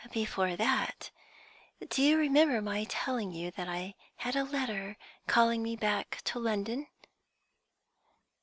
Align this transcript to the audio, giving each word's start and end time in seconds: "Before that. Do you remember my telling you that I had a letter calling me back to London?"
"Before 0.13 0.55
that. 0.55 1.11
Do 1.91 2.01
you 2.01 2.17
remember 2.17 2.59
my 2.59 2.85
telling 2.85 3.33
you 3.33 3.51
that 3.51 3.67
I 3.67 3.93
had 4.15 4.35
a 4.35 4.43
letter 4.43 4.97
calling 5.27 5.61
me 5.61 5.75
back 5.75 6.23
to 6.25 6.39
London?" 6.39 6.87